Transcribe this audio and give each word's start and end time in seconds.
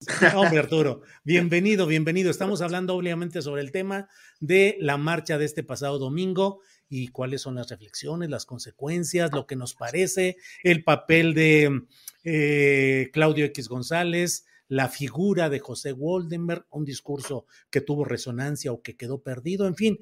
Hombre, 0.36 0.60
Arturo, 0.60 1.02
bienvenido, 1.24 1.84
bienvenido. 1.84 2.30
Estamos 2.30 2.62
hablando 2.62 2.94
obviamente 2.94 3.42
sobre 3.42 3.62
el 3.62 3.72
tema 3.72 4.08
de 4.38 4.76
la 4.78 4.96
marcha 4.96 5.38
de 5.38 5.44
este 5.44 5.64
pasado 5.64 5.98
domingo 5.98 6.60
y 6.88 7.08
cuáles 7.08 7.42
son 7.42 7.56
las 7.56 7.68
reflexiones, 7.68 8.30
las 8.30 8.46
consecuencias, 8.46 9.32
lo 9.32 9.48
que 9.48 9.56
nos 9.56 9.74
parece, 9.74 10.36
el 10.62 10.84
papel 10.84 11.34
de 11.34 11.82
eh, 12.22 13.10
Claudio 13.12 13.44
X 13.46 13.68
González, 13.68 14.46
la 14.68 14.88
figura 14.88 15.50
de 15.50 15.58
José 15.58 15.90
Woldenberg, 15.90 16.64
un 16.70 16.84
discurso 16.84 17.46
que 17.68 17.80
tuvo 17.80 18.04
resonancia 18.04 18.70
o 18.70 18.82
que 18.82 18.96
quedó 18.96 19.20
perdido, 19.24 19.66
en 19.66 19.74
fin, 19.74 19.98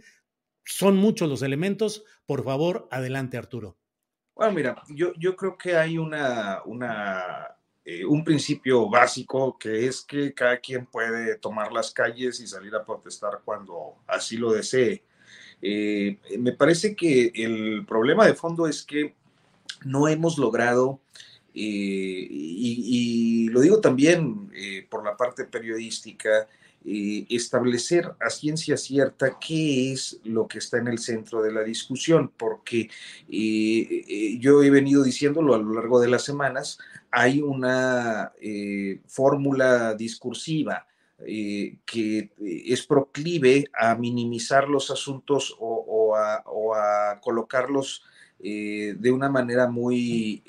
son 0.63 0.99
muchos 0.99 1.27
los 1.27 1.41
elementos. 1.41 2.05
Por 2.27 2.45
favor, 2.45 2.87
adelante, 2.91 3.39
Arturo. 3.39 3.79
Bueno, 4.35 4.53
mira, 4.53 4.83
yo, 4.89 5.15
yo 5.19 5.35
creo 5.37 5.57
que 5.57 5.75
hay 5.75 5.97
una, 5.97 6.61
una 6.67 7.57
eh, 7.89 8.05
un 8.05 8.25
principio 8.25 8.91
básico 8.91 9.57
que 9.57 9.87
es 9.87 10.01
que 10.01 10.35
cada 10.35 10.59
quien 10.59 10.87
puede 10.87 11.37
tomar 11.37 11.71
las 11.71 11.93
calles 11.93 12.41
y 12.41 12.49
salir 12.49 12.75
a 12.75 12.85
protestar 12.85 13.43
cuando 13.45 13.95
así 14.09 14.37
lo 14.37 14.51
desee. 14.51 15.05
Eh, 15.63 16.19
me 16.37 16.51
parece 16.51 16.97
que 16.97 17.31
el 17.33 17.87
problema 17.87 18.27
de 18.27 18.35
fondo 18.35 18.67
es 18.67 18.83
que 18.83 19.15
no 19.85 20.09
hemos 20.09 20.37
logrado 20.37 20.99
eh, 21.55 22.27
y, 22.29 23.49
lo 23.51 23.61
digo 23.61 23.81
también 23.81 24.51
por 24.91 25.05
la 25.05 25.17
parte 25.17 25.45
periodística, 25.45 26.49
eh, 26.87 27.27
establecer 27.29 28.13
a 28.21 28.31
ciencia 28.31 28.77
cierta 28.77 29.39
qué 29.39 29.93
es 29.93 30.21
lo 30.25 30.47
que 30.47 30.59
está 30.59 30.79
en 30.79 30.89
el 30.89 30.99
centro 30.99 31.43
de 31.43 31.53
la 31.53 31.63
discusión, 31.63 32.31
porque 32.37 32.89
yo 33.29 34.63
he 34.63 34.71
venido 34.71 35.03
diciéndolo 35.03 35.55
a 35.55 35.59
lo 35.59 35.75
largo 35.75 36.01
de 36.01 36.09
las 36.09 36.25
semanas, 36.25 36.79
hay 37.11 37.41
una 37.41 38.33
fórmula 39.07 39.95
discursiva 39.95 40.87
que 41.19 42.31
es 42.39 42.87
proclive 42.87 43.65
a 43.79 43.95
minimizar 43.95 44.69
los 44.69 44.91
asuntos 44.91 45.57
o, 45.59 46.15
a, 46.15 47.21
colocarlos 47.21 48.05
de 48.39 49.11
una 49.11 49.29
manera 49.29 49.67
muy 49.67 50.43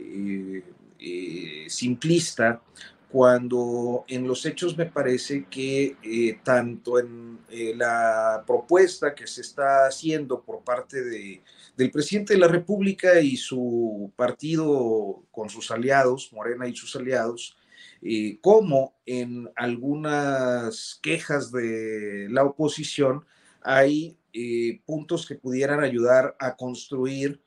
eh, 0.00 0.62
eh, 1.02 1.64
simplista, 1.68 2.60
cuando 3.10 4.04
en 4.06 4.26
los 4.26 4.46
hechos 4.46 4.78
me 4.78 4.86
parece 4.86 5.46
que 5.50 5.96
eh, 6.02 6.38
tanto 6.44 6.98
en 6.98 7.40
la 7.76 8.44
propuesta 8.46 9.14
que 9.14 9.26
se 9.26 9.40
está 9.40 9.86
haciendo 9.86 10.42
por 10.42 10.62
parte 10.62 11.02
de, 11.02 11.42
del 11.76 11.90
presidente 11.90 12.34
de 12.34 12.40
la 12.40 12.46
República 12.46 13.20
y 13.20 13.36
su 13.36 14.12
partido 14.14 15.24
con 15.32 15.50
sus 15.50 15.72
aliados, 15.72 16.32
Morena 16.32 16.68
y 16.68 16.76
sus 16.76 16.94
aliados, 16.94 17.56
como 18.40 18.94
en 19.04 19.50
algunas 19.56 21.00
quejas 21.02 21.50
de 21.50 22.28
la 22.30 22.44
oposición, 22.44 23.24
hay 23.62 24.16
puntos 24.86 25.26
que 25.26 25.34
pudieran 25.34 25.82
ayudar 25.82 26.36
a 26.38 26.54
construir 26.56 27.42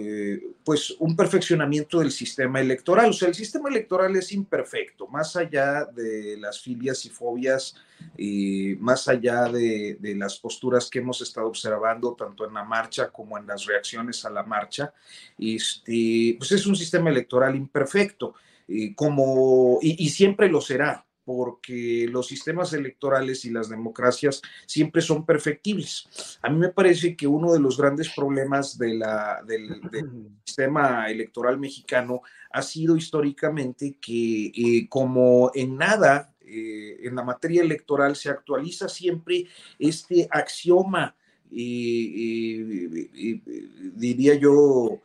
eh, 0.00 0.40
pues 0.64 0.96
un 0.98 1.14
perfeccionamiento 1.14 2.00
del 2.00 2.10
sistema 2.10 2.58
electoral. 2.60 3.10
O 3.10 3.12
sea, 3.12 3.28
el 3.28 3.34
sistema 3.34 3.68
electoral 3.68 4.16
es 4.16 4.32
imperfecto, 4.32 5.06
más 5.08 5.36
allá 5.36 5.84
de 5.84 6.38
las 6.38 6.60
filias 6.60 7.04
y 7.04 7.10
fobias, 7.10 7.74
y 8.16 8.76
más 8.80 9.08
allá 9.08 9.44
de, 9.44 9.98
las 10.16 10.38
posturas 10.38 10.88
que 10.88 11.00
hemos 11.00 11.20
estado 11.20 11.48
observando 11.48 12.14
tanto 12.14 12.46
en 12.46 12.54
la 12.54 12.64
marcha 12.64 13.10
como 13.10 13.36
en 13.36 13.46
las 13.46 13.66
reacciones 13.66 14.24
a 14.24 14.30
la 14.30 14.42
marcha, 14.42 14.92
este, 15.38 16.36
pues 16.38 16.52
es 16.52 16.66
un 16.66 16.76
sistema 16.76 17.10
electoral 17.10 17.54
imperfecto, 17.54 18.34
eh, 18.66 18.94
como, 18.94 19.78
y 19.82 20.08
siempre 20.08 20.48
lo 20.48 20.62
será 20.62 21.04
porque 21.24 22.06
los 22.10 22.26
sistemas 22.26 22.72
electorales 22.72 23.44
y 23.44 23.50
las 23.50 23.68
democracias 23.68 24.42
siempre 24.66 25.02
son 25.02 25.24
perfectibles. 25.24 26.38
A 26.42 26.50
mí 26.50 26.58
me 26.58 26.68
parece 26.68 27.16
que 27.16 27.26
uno 27.26 27.52
de 27.52 27.60
los 27.60 27.78
grandes 27.78 28.10
problemas 28.14 28.76
de 28.78 28.94
la, 28.94 29.42
del, 29.46 29.80
sistema 30.44 31.10
electoral 31.10 31.58
mexicano 31.58 32.20
ha 32.50 32.62
sido 32.62 32.96
históricamente 32.96 33.96
que 34.00 34.52
eh, 34.54 34.88
como 34.88 35.50
en 35.54 35.76
nada 35.76 36.34
eh, 36.46 36.98
en 37.02 37.16
la 37.16 37.24
materia 37.24 37.62
electoral 37.62 38.16
se 38.16 38.28
actualiza 38.28 38.88
siempre 38.88 39.46
este 39.78 40.28
axioma, 40.30 41.16
eh, 41.50 43.00
diría 43.94 44.34
yo, 44.34 45.00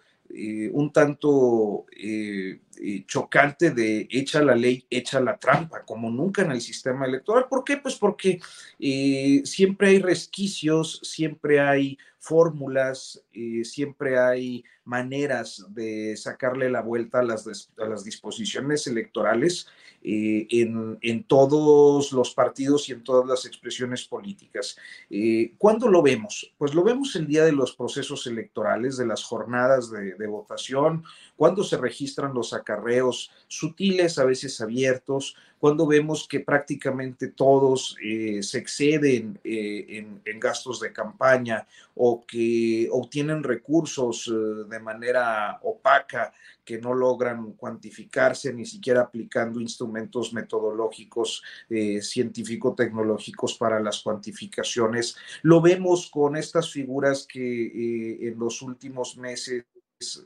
un 0.74 0.92
tanto 0.94 1.86
eh, 1.98 2.60
chocante 3.06 3.72
de 3.72 4.08
echa 4.10 4.42
la 4.42 4.56
ley, 4.56 4.86
echa 4.90 5.20
la 5.20 5.38
trampa, 5.38 5.84
como 5.84 6.10
nunca 6.10 6.42
en 6.44 6.52
el 6.52 6.62
sistema 6.62 7.06
electoral. 7.06 7.48
¿Por 7.50 7.64
qué? 7.64 7.78
Pues 7.78 7.96
porque 7.96 8.40
eh, 8.80 9.42
siempre 9.46 9.90
hay 9.90 10.00
resquicios, 10.00 11.00
siempre 11.04 11.60
hay 11.60 11.98
fórmulas, 12.20 13.24
siempre 13.64 14.20
hay 14.20 14.64
maneras 14.84 15.66
de 15.70 16.18
sacarle 16.18 16.70
la 16.70 16.82
vuelta 16.82 17.20
a 17.20 17.24
las, 17.24 17.48
a 17.78 17.86
las 17.86 18.04
disposiciones 18.04 18.88
electorales 18.88 19.68
eh, 20.02 20.48
en, 20.52 21.24
todos 21.26 22.14
los 22.14 22.34
partidos 22.34 22.88
y 22.88 22.94
en 22.94 23.04
todas 23.04 23.28
las 23.28 23.46
expresiones 23.46 24.06
políticas. 24.06 24.78
Eh, 25.10 25.54
¿Cuándo 25.58 25.90
lo 25.90 26.02
vemos? 26.02 26.54
Pues 26.58 26.74
lo 26.74 26.84
vemos 26.84 27.16
el 27.18 27.28
día 27.28 27.44
de 27.44 27.52
los 27.52 27.76
procesos 27.76 28.26
electorales, 28.26 28.96
de 28.96 29.06
las 29.06 29.24
jornadas 29.24 29.92
de, 29.92 30.28
votación, 30.28 31.04
cuando 31.36 31.64
se 31.64 31.78
registran 31.78 32.34
los 32.34 32.54
acarreos 32.70 33.32
sutiles, 33.48 34.18
a 34.18 34.26
veces 34.26 34.60
abiertos, 34.62 35.36
cuando 35.60 35.86
vemos 35.86 36.28
que 36.28 36.40
prácticamente 36.40 37.28
todos 37.28 37.98
eh, 38.02 38.42
se 38.44 38.60
exceden 38.60 39.40
en, 39.44 40.22
en, 40.24 40.40
gastos 40.40 40.80
de 40.80 40.94
campaña 40.94 41.68
o 41.96 42.24
que 42.26 42.88
obtienen 42.92 43.44
recursos 43.44 44.32
de 44.70 44.80
manera 44.80 45.60
opaca 45.64 46.32
que 46.70 46.78
no 46.78 46.94
logran 46.94 47.54
cuantificarse 47.54 48.54
ni 48.54 48.64
siquiera 48.64 49.02
aplicando 49.02 49.60
instrumentos 49.60 50.34
metodológicos 50.34 51.42
eh, 51.68 52.00
científico-tecnológicos 52.00 53.58
para 53.58 53.80
las 53.80 54.04
cuantificaciones. 54.04 55.16
Lo 55.42 55.62
vemos 55.62 56.12
con 56.12 56.38
estas 56.38 56.70
figuras 56.72 57.26
que 57.26 57.40
eh, 57.42 58.28
en 58.28 58.38
los 58.38 58.62
últimos 58.62 59.18
meses 59.18 59.64
eh, 59.64 59.79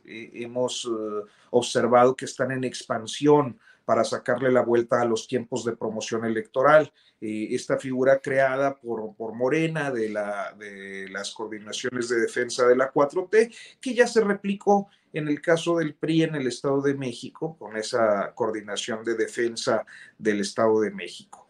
hemos 0.06 0.90
observado 1.50 2.16
que 2.16 2.26
están 2.26 2.52
en 2.52 2.64
expansión 2.64 3.60
para 3.86 4.04
sacarle 4.04 4.52
la 4.52 4.62
vuelta 4.62 5.02
a 5.02 5.06
los 5.06 5.28
tiempos 5.28 5.66
de 5.66 5.76
promoción 5.76 6.26
electoral. 6.26 6.92
esta 7.20 7.78
figura 7.78 8.20
creada 8.20 8.80
por, 8.80 9.16
por 9.16 9.34
Morena 9.34 9.92
de, 9.92 10.10
la, 10.10 10.54
de 10.58 11.08
las 11.10 11.32
coordinaciones 11.32 12.08
de 12.10 12.20
defensa 12.20 12.68
de 12.68 12.76
la 12.76 12.94
4T, 12.94 13.54
que 13.82 13.94
ya 13.94 14.08
se 14.08 14.22
replicó 14.22 14.88
en 15.12 15.28
el 15.28 15.42
caso 15.42 15.78
del 15.78 15.96
PRI 15.96 16.24
en 16.24 16.36
el 16.36 16.48
Estado 16.48 16.82
de 16.82 16.96
México, 16.96 17.56
con 17.58 17.78
esa 17.78 18.34
coordinación 18.34 19.04
de 19.04 19.16
defensa 19.16 19.86
del 20.18 20.42
Estado 20.42 20.82
de 20.82 20.92
México. 20.92 21.50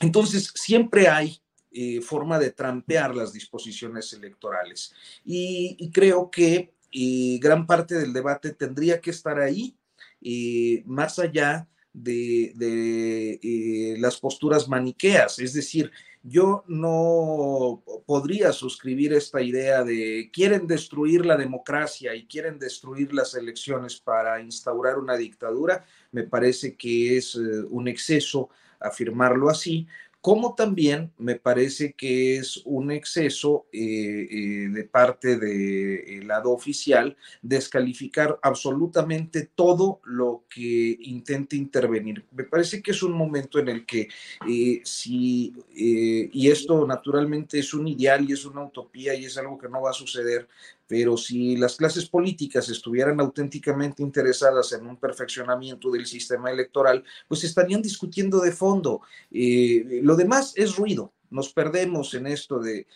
entonces, 0.00 0.52
siempre 0.54 1.08
hay 1.08 1.40
eh, 1.72 2.00
forma 2.00 2.40
de 2.40 2.50
trampear 2.50 3.14
las 3.14 3.32
disposiciones 3.32 4.12
electorales. 4.12 4.92
Y, 5.24 5.90
creo 5.92 6.28
que 6.28 6.74
eh, 6.92 7.38
gran 7.40 7.66
parte 7.66 7.94
del 7.94 8.12
debate 8.12 8.52
tendría 8.52 9.00
que 9.00 9.10
estar 9.10 9.38
ahí, 9.38 9.76
eh, 10.22 10.82
más 10.86 11.18
allá 11.18 11.68
de, 11.92 12.52
de 12.54 13.96
las 13.98 14.18
posturas 14.18 14.68
maniqueas. 14.68 15.38
Es 15.38 15.52
decir, 15.52 15.90
yo 16.22 16.64
no 16.68 17.82
podría 18.04 18.52
suscribir 18.52 19.12
esta 19.14 19.40
idea 19.40 19.82
de 19.82 20.30
quieren 20.32 20.66
destruir 20.66 21.24
la 21.24 21.36
democracia 21.36 22.14
y 22.14 22.26
quieren 22.26 22.58
destruir 22.58 23.12
las 23.14 23.34
elecciones 23.34 23.98
para 23.98 24.40
instaurar 24.40 24.98
una 24.98 25.16
dictadura. 25.16 25.84
Me 26.12 26.24
parece 26.24 26.76
que 26.76 27.16
es 27.16 27.34
un 27.34 27.88
exceso 27.88 28.50
afirmarlo 28.80 29.48
así, 29.48 29.86
como 30.20 30.54
también 30.54 31.12
me 31.16 31.36
parece 31.36 31.94
que 31.94 32.36
es 32.36 32.60
un 32.66 32.90
exceso 32.90 33.66
eh, 33.72 34.28
eh, 34.30 34.68
de 34.68 34.84
parte 34.84 35.38
del 35.38 36.28
lado 36.28 36.50
oficial 36.50 37.16
descalificar 37.40 38.38
absolutamente 38.42 39.50
todo 39.54 40.00
lo 40.04 40.44
que 40.48 40.98
intente 41.00 41.56
intervenir. 41.56 42.24
Me 42.32 42.44
parece 42.44 42.82
que 42.82 42.90
es 42.90 43.02
un 43.02 43.12
momento 43.12 43.58
en 43.58 43.68
el 43.68 43.86
que 43.86 44.08
eh, 44.46 44.80
si, 44.84 45.54
y 45.74 46.50
esto 46.50 46.86
naturalmente 46.86 47.58
es 47.58 47.72
un 47.72 47.88
ideal 47.88 48.28
y 48.28 48.34
es 48.34 48.44
una 48.44 48.64
utopía 48.64 49.14
y 49.14 49.24
es 49.24 49.38
algo 49.38 49.56
que 49.56 49.70
no 49.70 49.80
va 49.80 49.90
a 49.90 49.94
suceder, 49.94 50.46
pero 50.90 51.16
si 51.16 51.56
las 51.56 51.76
clases 51.76 52.08
políticas 52.08 52.68
estuvieran 52.68 53.20
auténticamente 53.20 54.02
interesadas 54.02 54.72
en 54.72 54.84
un 54.88 54.96
perfeccionamiento 54.96 55.88
del 55.88 56.04
sistema 56.04 56.50
electoral, 56.50 57.04
pues 57.28 57.44
estarían 57.44 57.80
discutiendo 57.80 58.40
de 58.40 58.50
fondo. 58.50 59.00
Eh, 59.30 60.00
lo 60.02 60.16
demás 60.16 60.52
es 60.56 60.74
ruido, 60.74 61.12
nos 61.30 61.52
perdemos 61.52 62.12
en 62.14 62.26
esto 62.26 62.58
de, 62.60 62.86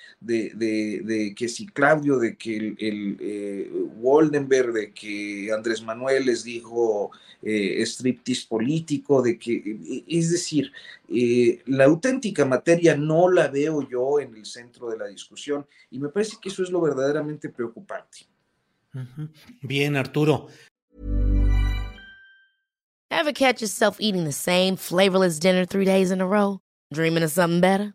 que 1.37 1.49
si 1.49 1.67
Claudio, 1.67 2.19
de 2.19 2.37
que 2.37 2.57
el, 2.57 2.77
el 2.79 3.17
eh, 3.21 3.71
Waldenberg, 3.97 4.73
de 4.73 4.93
que 4.93 5.53
Andrés 5.53 5.83
Manuel 5.83 6.27
les 6.27 6.45
dijo 6.45 7.11
eh, 7.43 7.83
striptease 7.83 8.47
político, 8.49 9.23
de 9.23 9.39
que, 9.39 9.55
eh, 9.55 10.05
es 10.09 10.31
decir, 10.31 10.73
eh, 11.09 11.63
la 11.67 11.85
auténtica 11.85 12.45
materia 12.45 12.97
no 12.97 13.29
la 13.31 13.49
veo 13.49 13.87
yo 13.89 14.19
en 14.19 14.35
el 14.35 14.47
centro 14.47 14.89
de 14.89 14.99
la 14.99 15.07
discusión 15.07 15.67
y 15.91 15.99
me 15.99 16.09
parece 16.09 16.39
que 16.41 16.49
eso 16.49 16.63
es 16.63 16.71
lo 16.71 16.81
verdaderamente 16.81 17.51
preocupante. 17.51 18.27
Bien, 19.61 19.97
Arturo. 19.97 20.49
Ever 23.11 23.33
catch 23.33 23.61
yourself 23.61 24.01
eating 24.01 24.25
the 24.25 24.33
same 24.33 24.77
flavorless 24.77 25.39
dinner 25.39 25.67
three 25.67 25.85
days 25.85 26.11
in 26.11 26.21
a 26.21 26.27
row? 26.27 26.61
Dreaming 26.93 27.23
of 27.23 27.31
something 27.31 27.61
better? 27.61 27.95